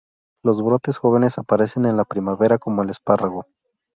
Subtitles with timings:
[0.43, 3.45] Los brotes jóvenes aparecen en la primavera como el espárrago.